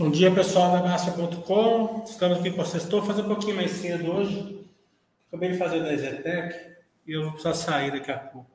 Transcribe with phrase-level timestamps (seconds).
[0.00, 2.04] Bom dia, pessoal da Márcia.com.
[2.06, 2.84] Estamos aqui com vocês.
[2.84, 4.66] Estou fazendo um pouquinho mais cedo hoje.
[5.28, 6.56] Acabei de fazer da Zetec
[7.06, 8.50] e eu vou precisar sair daqui a pouco.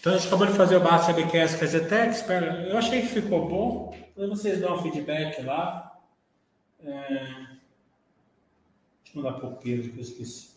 [0.00, 2.14] Então a gente acabou de fazer o Basta BQS Zetec.
[2.14, 3.94] Espera, eu achei que ficou bom.
[4.16, 5.94] Depois vocês dão um feedback lá.
[6.82, 7.04] É...
[9.04, 10.49] Deixa eu mandar para o Pedro que eu esqueci.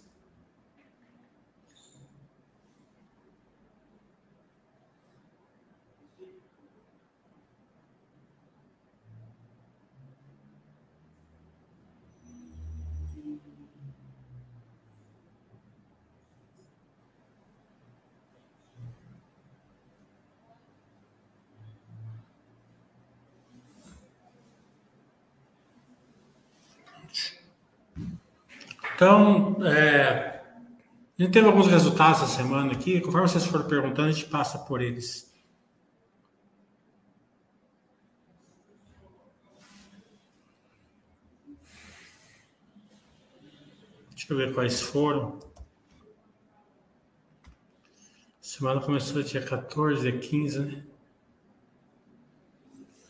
[28.96, 30.42] Então, é,
[31.18, 33.02] a gente teve alguns resultados essa semana aqui.
[33.02, 35.31] Conforme vocês forem perguntando, a gente passa por eles.
[44.12, 45.40] Deixa eu ver quais foram.
[48.40, 50.84] semana começou dia 14, dia 15, né?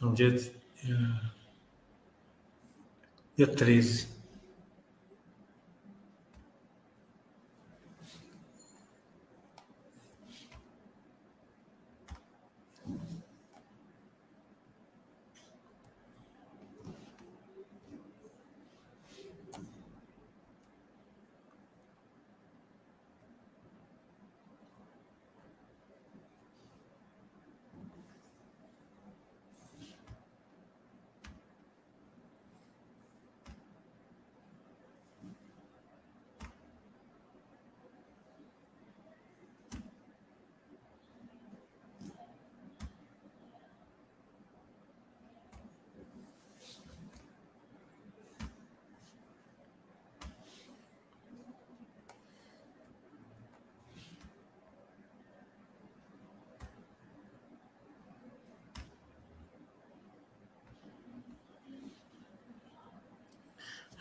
[0.02, 1.34] Não, dia, dia,
[3.36, 4.13] dia 13.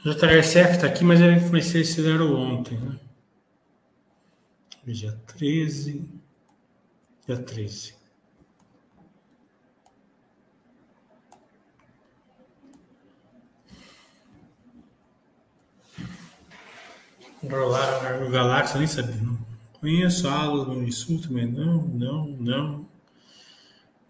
[0.04, 2.98] JHSF está aqui, mas foi ser fizeram ontem, né?
[4.84, 6.04] Dia 13.
[7.24, 7.94] Dia 13.
[17.44, 19.38] O Galáxia nem sabia, não.
[19.74, 22.88] Conheço a aula do Unisul também, não, não, não.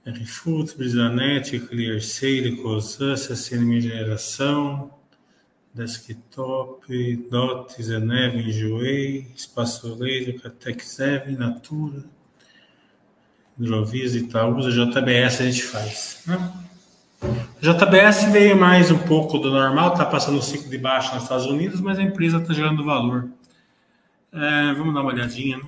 [0.07, 5.02] RFUT, Brisanet, Clear Sale, COSAN, CCNM Geração
[5.75, 12.05] desktop, Dot, Zeneve, Enjoei, Espaço Laser, Catec Zev, Natura,
[13.59, 16.23] Hidrovisa, Itaúsa, JBS a gente faz.
[16.27, 16.53] Né?
[17.61, 21.47] JBS veio mais um pouco do normal, está passando o ciclo de baixa nos Estados
[21.47, 23.29] Unidos, mas a empresa está gerando valor.
[24.33, 25.59] É, vamos dar uma olhadinha.
[25.59, 25.65] Né?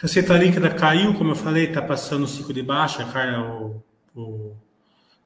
[0.00, 3.84] Receita líquida caiu, como eu falei, está passando o ciclo de baixa, cara, o,
[4.16, 4.56] o,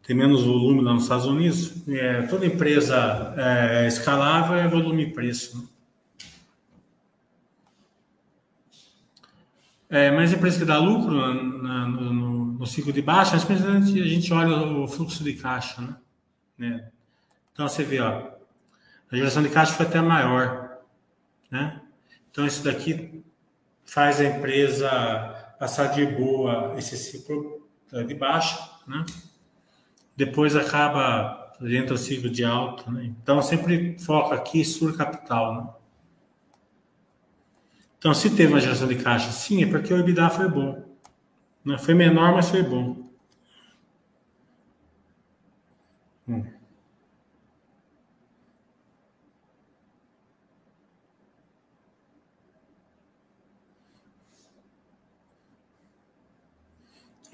[0.03, 1.87] tem menos volume lá nos Estados Unidos.
[1.87, 5.59] É, toda empresa é, escalável é volume e preço.
[5.59, 5.69] Né?
[9.88, 11.15] É, mas empresa que dá lucro
[11.62, 15.97] na, no, no, no, ciclo de baixa, a gente olha o fluxo de caixa, né?
[16.59, 16.88] né?
[17.53, 18.29] Então você vê, ó,
[19.09, 20.79] a geração de caixa foi até maior,
[21.49, 21.81] né?
[22.29, 23.23] Então isso daqui
[23.84, 24.88] faz a empresa
[25.58, 27.69] passar de boa esse ciclo
[28.06, 29.04] de baixa, né?
[30.16, 33.04] Depois acaba entra o ciclo de alto, né?
[33.04, 35.69] Então sempre foca aqui sur capital, né?
[37.98, 40.84] Então se teve uma geração de caixa, sim, é porque o EBITDA foi bom,
[41.64, 41.78] né?
[41.78, 43.08] Foi menor, mas foi bom.
[46.28, 46.54] Hum.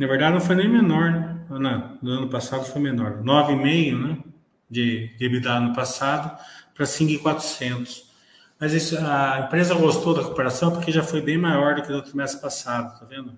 [0.01, 1.13] Na verdade, não foi nem menor,
[1.51, 1.91] né?
[2.01, 3.23] No ano passado foi menor.
[3.23, 4.19] 9,5, né?
[4.71, 6.43] De, de EBITDA ano passado
[6.75, 8.11] para 5,400.
[8.59, 12.01] Mas isso, a empresa gostou da recuperação porque já foi bem maior do que no
[12.01, 13.37] trimestre passado, tá vendo?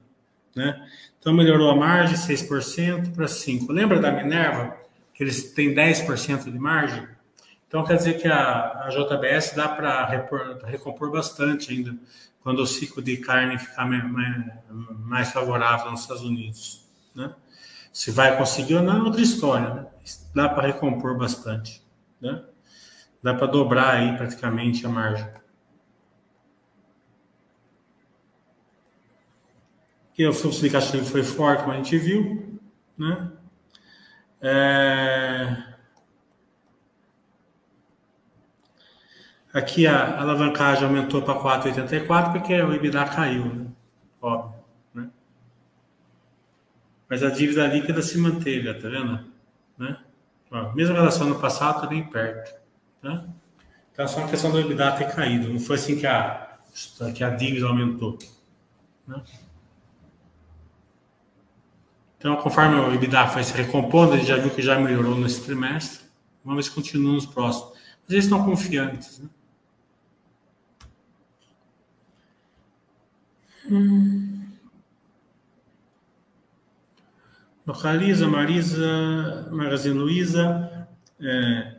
[0.54, 0.88] Né?
[1.18, 3.68] Então melhorou a margem 6% para 5%.
[3.68, 4.76] Lembra da Minerva?
[5.12, 7.08] Que eles têm 10% de margem?
[7.66, 10.06] Então quer dizer que a, a JBS dá para
[10.64, 11.92] recompor bastante ainda
[12.42, 13.86] quando o ciclo de carne ficar
[14.98, 16.88] mais favorável nos Estados Unidos.
[17.14, 17.34] Né?
[17.92, 19.74] Se vai conseguir ou não é outra história.
[19.74, 19.86] Né?
[20.34, 21.82] Dá para recompor bastante.
[22.20, 22.42] Né?
[23.22, 25.28] Dá para dobrar aí praticamente a margem.
[30.10, 32.60] Aqui o fluxo de caixa foi forte, como a gente viu.
[32.98, 33.32] Né?
[34.40, 35.71] É...
[39.52, 43.66] Aqui a alavancagem aumentou para 4,84 porque o EBITDA caiu, né?
[44.20, 44.62] óbvio.
[44.94, 45.10] Né?
[47.08, 49.26] Mas a dívida líquida se manteve, tá vendo?
[49.76, 49.98] Né?
[50.50, 52.58] Ó, mesma relação no passado, está bem perto.
[53.02, 53.28] Né?
[53.92, 55.52] Então é só uma questão do EBITDA ter caído.
[55.52, 56.56] Não foi assim que a,
[57.14, 58.18] que a dívida aumentou.
[59.06, 59.22] Né?
[62.16, 65.44] Então, conforme o EBITDA foi se recompondo, a gente já viu que já melhorou nesse
[65.44, 66.06] trimestre.
[66.42, 67.72] Vamos ver se continua nos próximos.
[68.02, 69.18] Mas eles estão confiantes.
[69.18, 69.28] Né?
[77.66, 80.88] Localiza, Marisa, Magazine Luiza.
[81.20, 81.76] É,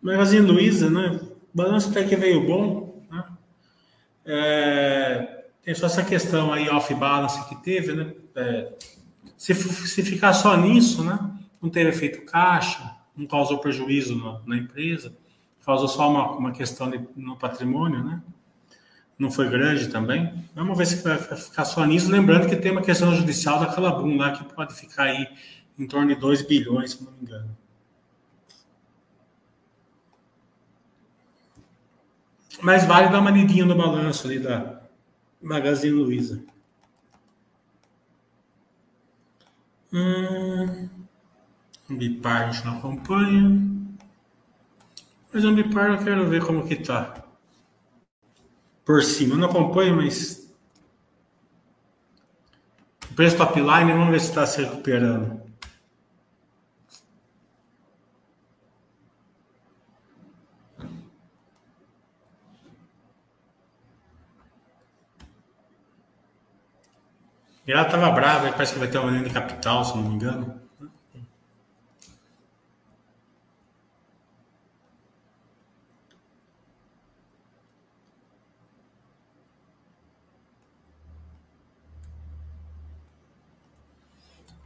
[0.00, 1.20] Magazine Luiza, né?
[1.52, 3.02] O balanço até que veio bom.
[3.10, 3.24] Né?
[4.24, 8.14] É, tem só essa questão aí off-balance que teve, né?
[8.34, 8.72] É,
[9.36, 11.18] se, se ficar só nisso, né?
[11.60, 15.14] Não teve efeito caixa, não causou prejuízo na, na empresa,
[15.64, 18.22] causou só uma, uma questão de, no patrimônio, né?
[19.20, 20.32] Não foi grande também.
[20.54, 22.10] Vamos ver se vai ficar só nisso.
[22.10, 25.28] Lembrando que tem uma questão judicial da Calabum lá que pode ficar aí
[25.78, 27.56] em torno de 2 bilhões, se não me engano.
[32.62, 34.80] Mas vale dar uma lidinha no balanço ali da
[35.40, 36.42] Magazine Luiza.
[39.92, 40.88] Hum,
[41.90, 43.68] Bipar a gente não acompanha.
[45.32, 47.19] Mas o Bipar eu quero ver como que tá
[48.90, 49.34] por cima.
[49.34, 50.50] Eu não acompanho, mas.
[53.08, 55.40] O preço top line, vamos ver se está se recuperando.
[67.66, 70.14] E ela estava brava, parece que vai ter uma linha de capital, se não me
[70.16, 70.59] engano.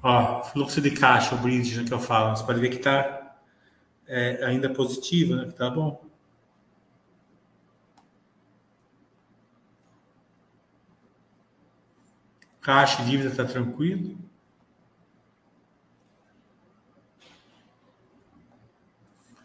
[0.07, 3.39] Ó, fluxo de caixa, o bridge né, que eu falo, você pode ver que está
[4.07, 5.47] é, ainda positivo, né?
[5.47, 6.05] Que tá bom.
[12.61, 14.19] Caixa e dívida está tranquilo.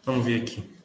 [0.04, 0.78] Vamos ver aqui.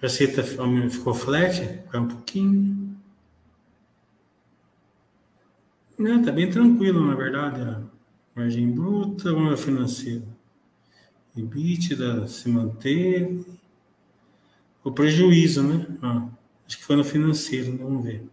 [0.00, 2.81] Receita ficou flat, caiu um pouquinho.
[5.98, 7.84] Não, tá bem tranquilo, na verdade.
[8.34, 10.24] Margem bruta, vamos ver financeira.
[11.36, 13.44] EBITDA se manter.
[14.84, 15.86] O prejuízo, né?
[16.02, 16.28] Ah,
[16.66, 18.26] acho que foi no financeiro, vamos ver.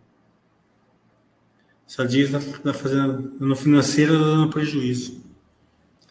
[1.88, 5.24] Essa dívida está fazendo no financeiro tá dando prejuízo.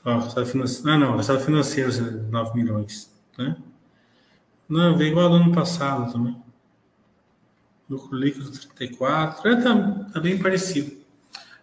[0.05, 3.57] Ó, financeiro, ah, não, resultado financeiro, 9 milhões, né?
[4.69, 6.37] Não, veio igual ao ano passado também.
[7.89, 10.97] Lucro líquido 34, é, tá, tá bem parecido.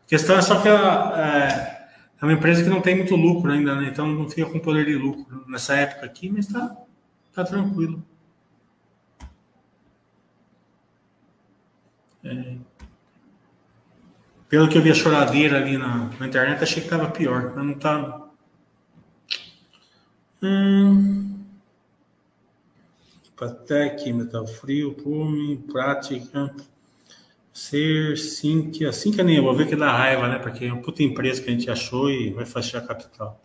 [0.06, 3.76] A questão é só que é, é uma empresa que não tem muito lucro ainda,
[3.76, 3.90] né?
[3.90, 6.76] Então não fica com poder de lucro nessa época aqui, mas tá,
[7.34, 8.04] tá tranquilo.
[12.24, 12.58] É.
[14.48, 17.66] Pelo que eu vi a choradeira ali na, na internet, achei que tava pior, mas
[17.66, 18.22] não tá.
[20.42, 21.26] Hum...
[23.36, 26.54] Patec, Metal Frio, Pume, Prática,
[27.56, 28.86] Ser, Sync.
[28.86, 30.38] Assim que nem eu vou ver que dá raiva, né?
[30.38, 33.42] Porque é uma puta empresa que a gente achou e vai fechar capital.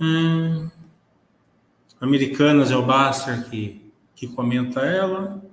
[0.00, 0.70] Hum,
[2.00, 5.44] Americanas é o Baster que, que comenta ela.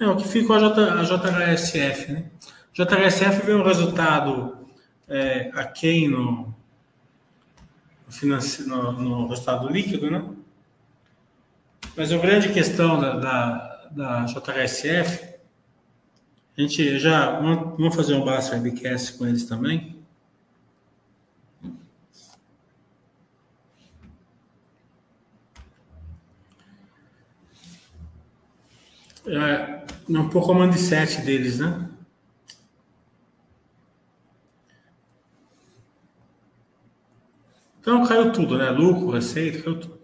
[0.00, 2.28] É, o que ficou a, J, a JHSF, né?
[2.74, 4.66] JHSF veio um resultado
[5.08, 6.52] é, aquém no,
[8.20, 10.28] no, no, no resultado líquido, né?
[11.96, 15.35] Mas a grande questão da, da, da JHSF,
[16.56, 19.94] a gente já vamos fazer um Baster Webcast com eles também.
[29.26, 31.90] É, um pouco o mindset deles, né?
[37.80, 38.70] Então caiu tudo, né?
[38.70, 40.00] Lucro, receita, caiu tudo.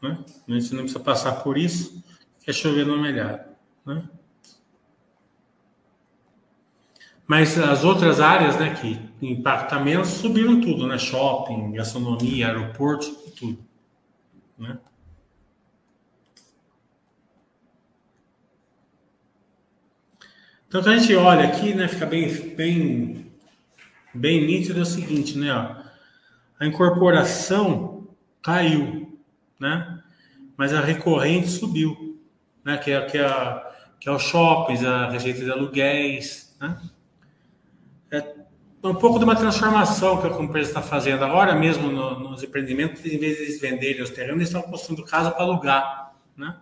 [0.00, 0.24] Né?
[0.48, 2.02] A gente não precisa passar por isso,
[2.40, 3.44] que é chover no melhor.
[3.84, 4.08] Né?
[7.30, 10.98] Mas as outras áreas né, que impactam menos subiram tudo, né?
[10.98, 13.06] Shopping, gastronomia, aeroporto,
[13.36, 13.64] tudo.
[14.58, 14.76] Né?
[20.66, 23.32] Então, quando a gente olha aqui, né, fica bem, bem,
[24.12, 25.54] bem nítido é o seguinte, né?
[25.54, 25.76] Ó,
[26.58, 28.08] a incorporação
[28.42, 29.20] caiu,
[29.60, 30.02] né?
[30.56, 32.20] Mas a recorrente subiu,
[32.64, 32.76] né?
[32.76, 36.76] Que é, que é, que é os shoppings, a receita de aluguéis, né?
[38.10, 38.40] É
[38.82, 43.04] um pouco de uma transformação que a empresa está fazendo agora mesmo no, nos empreendimentos,
[43.04, 46.56] em vez de eles venderem os terrenos, eles estão construindo casa para alugar, né?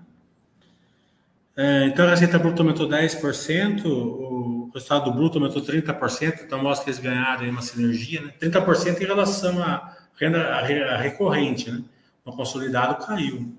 [1.56, 6.90] É, então a receita bruta aumentou 10%, o resultado bruto aumentou 30%, então mostra que
[6.90, 8.32] eles ganharam uma sinergia, né?
[8.40, 11.82] 30% em relação à renda recorrente, né?
[12.24, 13.56] O consolidado caiu,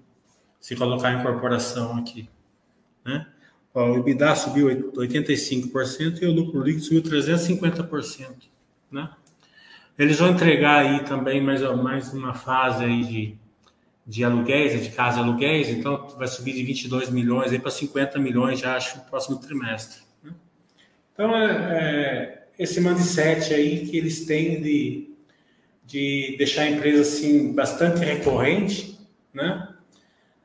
[0.59, 2.29] se colocar a incorporação aqui,
[3.03, 3.25] né?
[3.83, 8.27] O EBITDA subiu 85% e o lucro líquido subiu 350%,
[8.91, 9.09] né?
[9.97, 13.37] Eles vão entregar aí também mais, mais uma fase aí de
[14.09, 18.75] de aluguéis, de casa aluguéis, então vai subir de 22 milhões para 50 milhões, já
[18.75, 20.01] acho, no próximo trimestre.
[20.23, 20.31] Né?
[21.13, 25.13] Então, é, é, esse mindset aí que eles têm de,
[25.85, 28.97] de deixar a empresa assim, bastante recorrente,
[29.31, 29.75] né?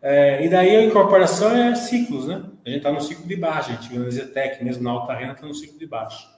[0.03, 2.45] É, e daí a incorporação é ciclos, né?
[2.65, 5.33] A gente está no ciclo de baixo, a gente, na Zetec, mesmo na alta renda,
[5.35, 6.35] está no ciclo de baixo.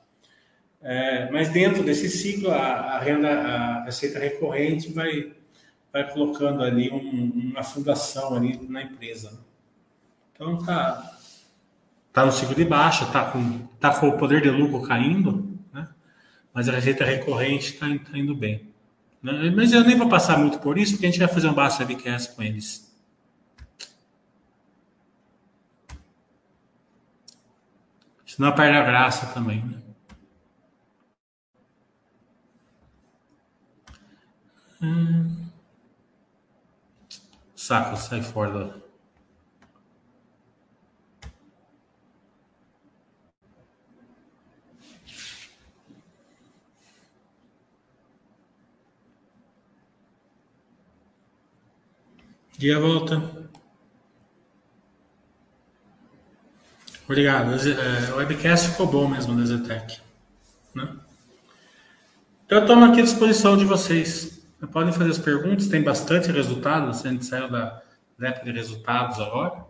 [0.83, 5.33] É, mas dentro desse ciclo, a, a, renda, a receita recorrente vai,
[5.93, 9.39] vai colocando ali um, uma fundação ali na empresa.
[10.33, 11.17] Então tá,
[12.13, 15.89] tá no ciclo de baixa, tá com, tá com o poder de lucro caindo, né?
[16.53, 18.69] mas a receita recorrente está tá indo bem.
[19.23, 19.53] Né?
[19.55, 21.85] Mas eu nem vou passar muito por isso, porque a gente vai fazer um Basta
[21.85, 22.86] Webcast com eles.
[28.37, 29.83] Senão perde a graça também, né?
[34.83, 35.47] Hum.
[37.55, 38.87] Saco, sai fora da.
[52.59, 53.36] Dia volta.
[57.07, 57.53] Obrigado.
[57.55, 60.01] É, o webcast ficou bom mesmo da Zetec.
[60.75, 60.89] Né?
[62.45, 64.45] Então, eu estou aqui à disposição de vocês.
[64.73, 67.81] Podem fazer as perguntas, tem bastante resultados, a gente saiu da
[68.21, 69.65] época de resultados agora.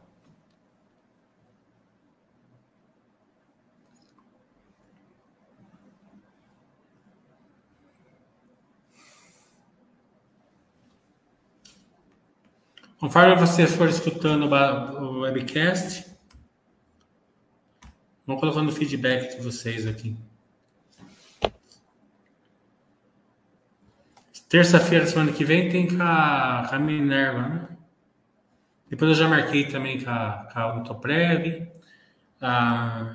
[12.98, 16.15] Conforme você for escutando o webcast,
[18.26, 20.16] vou colocando o feedback de vocês aqui.
[24.48, 27.68] Terça-feira, semana que vem, tem com a, com a Minerva, né?
[28.88, 31.68] Depois eu já marquei também com a, Autoprev.
[32.40, 33.14] Ah,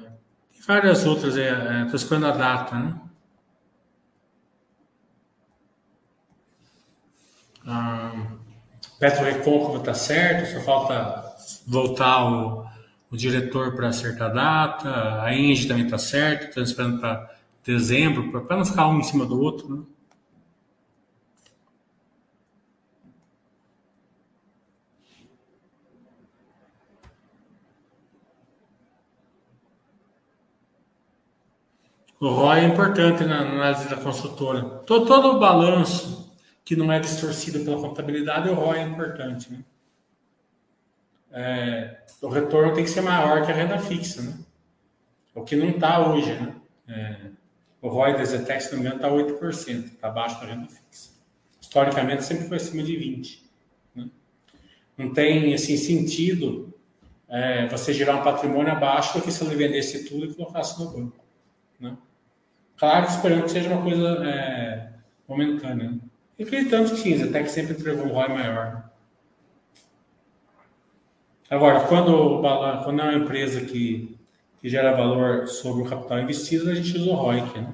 [0.68, 3.01] várias outras, estou é, é, esperando a data, né?
[7.65, 8.27] Ah,
[9.00, 12.70] Petro Recôncavo está certo, só falta voltar o,
[13.12, 15.22] o diretor para acertar a data.
[15.22, 17.30] A Engie também está certo, estamos esperando para
[17.63, 19.84] dezembro, para não ficar um em cima do outro, né?
[32.20, 34.62] O ROI é importante na análise da consultora.
[34.86, 36.32] Todo, todo o balanço
[36.63, 39.51] que não é distorcido pela contabilidade, o ROI é importante.
[39.51, 39.63] Né?
[41.31, 44.38] É, o retorno tem que ser maior que a renda fixa, né?
[45.33, 46.55] O que não está hoje, né?
[46.88, 47.31] É,
[47.81, 51.11] o ROI da Zetec, se não me engano, está 8%, está abaixo da renda fixa.
[51.59, 53.39] Historicamente, sempre foi acima de 20%.
[53.95, 54.09] Né?
[54.97, 56.73] Não tem, assim, sentido
[57.27, 60.91] é, você gerar um patrimônio abaixo do que se ele vendesse tudo e colocasse no
[60.91, 61.17] banco.
[61.79, 61.97] Né?
[62.77, 64.89] Claro esperando que seja uma coisa é,
[65.27, 65.91] momentânea.
[65.91, 66.00] Né?
[66.38, 68.90] E acreditando que sim, a Zetec sempre entregou um ROI maior.
[71.51, 72.41] Agora, quando,
[72.86, 74.17] quando é uma empresa que,
[74.62, 77.74] que gera valor sobre o capital investido, a gente usa o ROIC, né?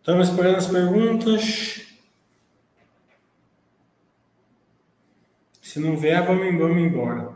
[0.00, 1.86] Estamos esperando as perguntas.
[5.60, 7.32] Se não vier, vamos, embora.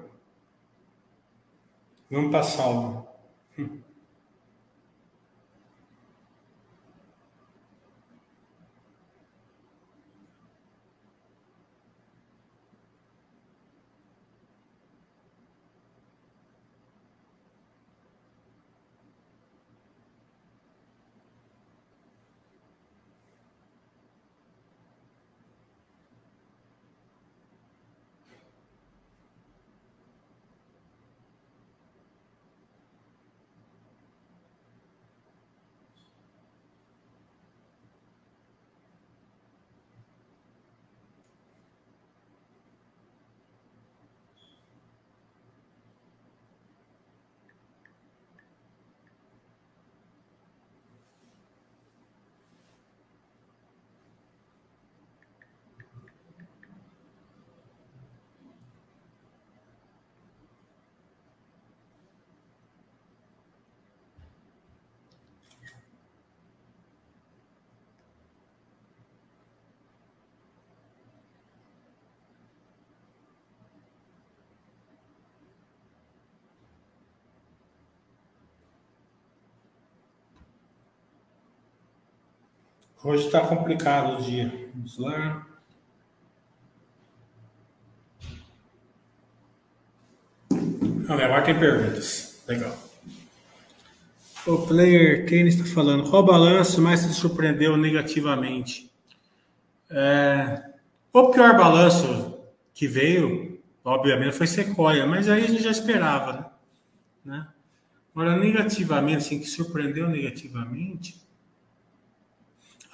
[2.11, 3.07] Vamos para a salva.
[83.05, 84.71] Hoje está complicado o dia.
[84.75, 85.47] Vamos lá.
[91.07, 92.43] Agora tem perguntas.
[92.49, 92.75] Legal.
[94.47, 96.09] O player Kane está falando.
[96.09, 98.91] Qual balanço mais te surpreendeu negativamente?
[99.91, 100.71] É,
[101.13, 102.39] o pior balanço
[102.73, 106.59] que veio, obviamente, foi Sequoia, mas aí a gente já esperava,
[107.23, 107.49] né?
[108.15, 111.23] Agora, negativamente, assim, que surpreendeu negativamente,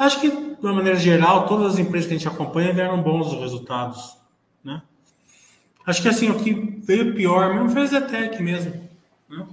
[0.01, 3.39] Acho que, de uma maneira geral, todas as empresas que a gente acompanha deram bons
[3.39, 4.17] resultados,
[4.65, 4.81] né?
[5.85, 8.89] Acho que, assim, o que veio pior mesmo foi a Zetec mesmo,
[9.29, 9.47] né?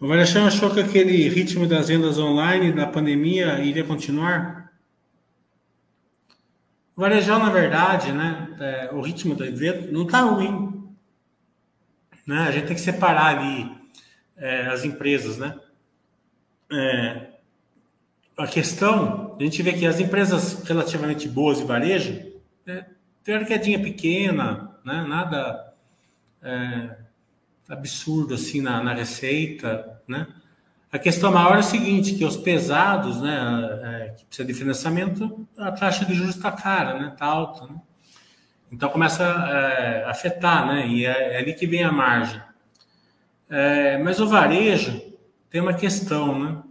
[0.00, 4.59] O Varechão achou que aquele ritmo das vendas online da pandemia iria continuar?
[7.00, 10.94] Varejão, na verdade, né, é, o ritmo do evento não está ruim.
[12.26, 12.40] Né?
[12.40, 13.74] A gente tem que separar ali
[14.36, 15.58] é, as empresas, né?
[16.70, 17.28] É,
[18.36, 22.20] a questão, a gente vê que as empresas relativamente boas de varejo
[22.66, 22.84] é,
[23.28, 25.02] uma quedinha pequena, né?
[25.08, 25.72] nada
[26.42, 26.98] é,
[27.66, 30.26] absurdo assim na, na receita, né?
[30.92, 35.46] A questão maior é o seguinte, que os pesados, né, é, que precisa de financiamento,
[35.56, 37.80] a taxa de juros está cara, né, está alta, né?
[38.72, 42.42] Então começa é, a afetar, né, e é, é, ali que vem a margem.
[43.48, 45.00] É, mas o varejo
[45.48, 46.62] tem uma questão, né?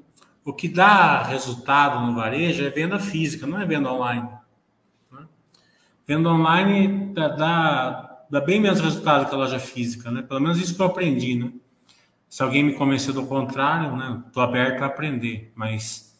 [0.44, 4.28] O que dá resultado no varejo é venda física, não é venda online.
[5.12, 5.26] Né?
[6.08, 10.22] Venda online dá, dá, dá bem menos resultado que a loja física, né?
[10.22, 11.52] Pelo menos isso que eu aprendi, né?
[12.30, 15.52] Se alguém me convencer do contrário, né, estou aberto a aprender.
[15.56, 16.16] Mas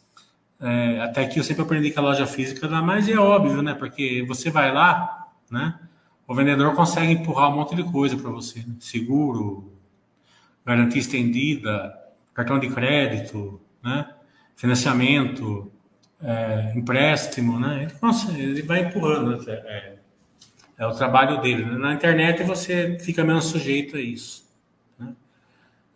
[0.60, 3.62] é, até aqui eu sempre aprendi que a loja física dá mais e é óbvio,
[3.62, 3.72] né?
[3.74, 5.78] Porque você vai lá, né?
[6.26, 8.74] O vendedor consegue empurrar um monte de coisa para você, né?
[8.78, 9.72] seguro,
[10.64, 11.96] garantia estendida,
[12.34, 14.06] cartão de crédito, né?
[14.54, 15.72] Financiamento,
[16.22, 17.84] é, empréstimo, né?
[17.84, 19.44] Ele, consegue, ele vai empurrando.
[19.44, 19.54] Né?
[19.54, 19.94] É,
[20.78, 21.64] é, o trabalho dele.
[21.64, 21.78] Né?
[21.78, 24.49] Na internet você fica menos sujeito a isso.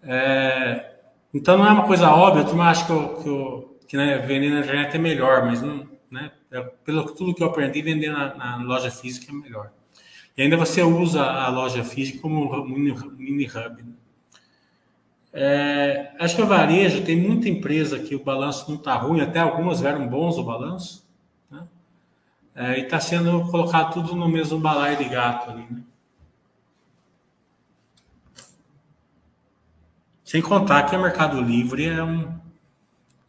[0.06, 0.92] É,
[1.32, 4.60] então não é uma coisa óbvia, acha que, eu, que, eu, que né, vender na
[4.60, 6.30] internet é melhor, mas não, né?
[6.50, 9.72] É, pelo tudo que eu aprendi, vender na, na, loja física é melhor.
[10.36, 13.82] E ainda você usa a loja física como mini, mini hub.
[13.82, 13.92] Né?
[15.32, 19.40] É, acho que o varejo tem muita empresa que o balanço não está ruim, até
[19.40, 21.04] algumas vieram bons o balanço,
[21.50, 21.66] né?
[22.54, 25.66] é, e está sendo colocado tudo no mesmo balaio de gato ali.
[25.68, 25.82] Né?
[30.34, 32.36] Sem contar que o Mercado Livre é um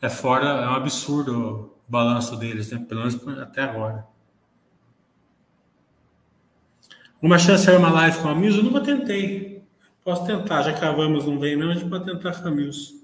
[0.01, 2.79] é fora, é um absurdo o balanço deles, né?
[2.79, 4.07] pelo menos até agora.
[7.21, 8.57] Uma chance de uma live com a Mills?
[8.57, 9.63] Eu nunca tentei.
[10.03, 12.95] Posso tentar, já que a Vamos não vem mesmo, a gente pode tentar Camils.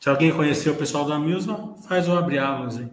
[0.00, 1.46] Se alguém conheceu o pessoal da Mills,
[1.86, 2.90] faz o abre aí.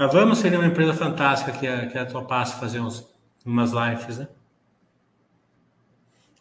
[0.00, 3.06] A Vamos seria uma empresa fantástica que a, que a topasse fazer uns,
[3.44, 4.28] umas lives, né?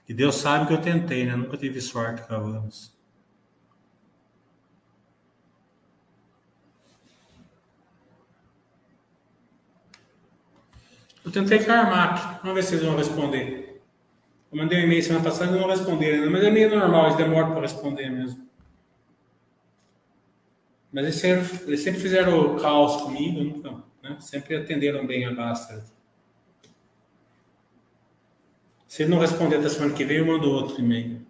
[0.08, 1.36] E Deus sabe que eu tentei, né?
[1.36, 2.98] Nunca tive sorte com a Vamos.
[11.26, 12.40] Eu tentei com a Armac.
[12.42, 13.84] Vamos ver se eles vão responder.
[14.50, 17.18] Eu mandei um e-mail semana passada e não responderam ainda, mas é meio normal, eles
[17.18, 18.49] demoram para responder mesmo.
[20.92, 24.18] Mas eles sempre, eles sempre fizeram caos comigo, nunca, né?
[24.20, 25.86] sempre atenderam bem a Basta.
[28.88, 31.22] Se ele não responder até semana que vem, eu mando outro e-mail.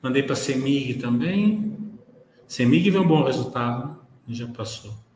[0.00, 1.76] Mandei para a Semig também.
[2.46, 3.88] Semig veio um bom resultado,
[4.26, 4.34] né?
[4.34, 5.07] já passou.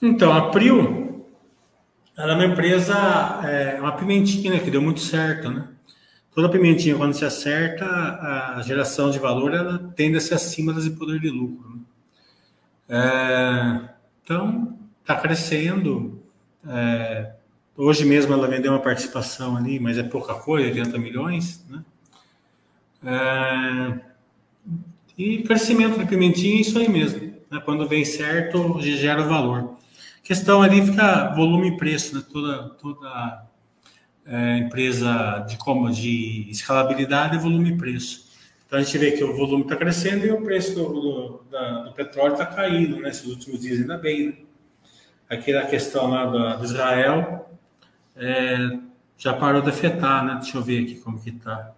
[0.00, 1.24] Então, a Prio,
[2.16, 2.94] ela é uma empresa,
[3.44, 5.68] é uma pimentinha, né, que deu muito certo, né?
[6.34, 10.86] Toda pimentinha, quando se acerta, a geração de valor, ela tende a ser acima das
[10.86, 11.70] poder de lucro.
[11.70, 11.80] Né?
[12.90, 13.88] É,
[14.22, 16.22] então, está crescendo.
[16.68, 17.32] É,
[17.74, 21.82] hoje mesmo ela vendeu uma participação ali, mas é pouca coisa, 80 milhões, né?
[23.02, 24.00] É,
[25.16, 27.34] e crescimento de pimentinha é isso aí mesmo.
[27.50, 27.62] Né?
[27.64, 29.76] Quando vem certo, gera valor
[30.26, 32.22] questão ali fica volume e preço, né?
[32.32, 33.46] Toda, toda
[34.26, 38.26] é, empresa de como de escalabilidade é volume e preço.
[38.66, 41.82] Então a gente vê que o volume está crescendo e o preço do, do, da,
[41.84, 43.12] do petróleo está caindo, né?
[43.24, 44.26] Últimos dias ainda bem.
[44.26, 44.36] Né?
[45.30, 47.48] Aquela questão lá do, do Israel
[48.16, 48.78] é,
[49.16, 50.38] já parou de afetar, né?
[50.40, 51.72] Deixa eu ver aqui como que está.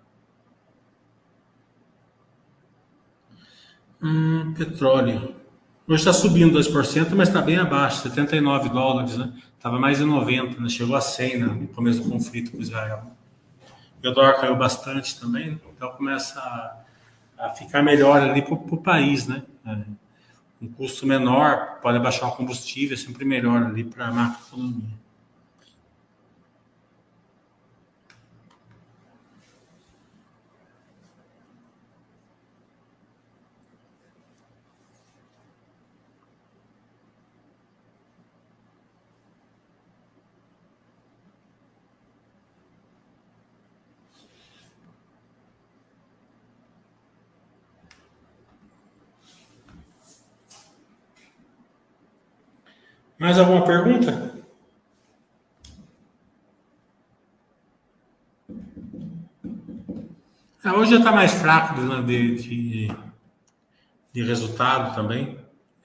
[4.03, 5.37] Hum, petróleo.
[5.88, 9.33] Hoje está subindo 2%, mas está bem abaixo, 79 dólares, né?
[9.57, 10.68] Estava mais de 90, né?
[10.68, 11.46] chegou a 100 né?
[11.46, 13.05] no começo do conflito com Israel.
[14.05, 19.27] O dólar caiu bastante também, então começa a, a ficar melhor ali para o país,
[19.27, 19.42] né?
[19.66, 19.79] É,
[20.61, 24.90] um custo menor, pode abaixar o combustível, é sempre melhor ali para a macroeconomia.
[53.18, 54.33] Mais alguma pergunta?
[60.62, 62.88] Ah, hoje já está mais fraco né, de, de,
[64.12, 65.37] de, resultado também.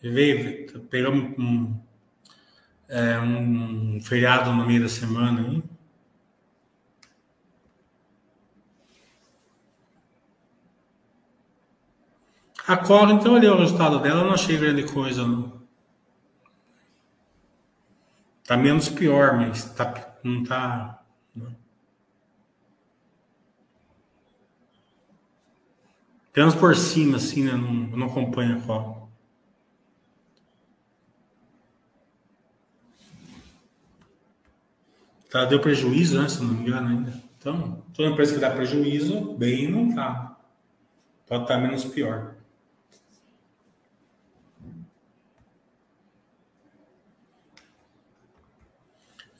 [0.01, 1.75] Veio, pegamos um,
[2.87, 5.41] é, um feriado no meio da semana.
[5.41, 5.63] Hein?
[12.67, 15.62] A Cora, então, olhei o resultado dela, não achei grande coisa, não.
[18.45, 21.01] Tá menos pior, mas tá, não tá.
[21.33, 21.55] Não.
[26.29, 27.53] Apenas por cima, assim, né?
[27.53, 29.09] Não, não acompanha qual.
[35.29, 36.27] Tá, deu prejuízo, né?
[36.27, 37.23] Se não me engano ainda.
[37.39, 40.37] Então, toda empresa que dá prejuízo, bem não está.
[41.25, 42.35] Pode estar menos pior.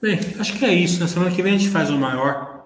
[0.04, 1.00] Bem, acho que é isso.
[1.00, 2.66] Na semana que vem a gente faz o maior.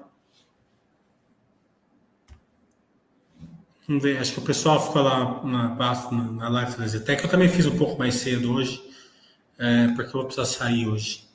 [3.87, 5.75] Vamos ver, acho que o pessoal ficou lá na,
[6.31, 7.23] na live da Zetec.
[7.23, 8.81] Eu também fiz um pouco mais cedo hoje,
[9.59, 11.25] é, porque eu vou precisar sair hoje.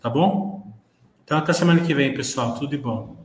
[0.00, 0.72] Tá bom?
[1.24, 2.54] Então até semana que vem, pessoal.
[2.54, 3.19] Tudo de bom.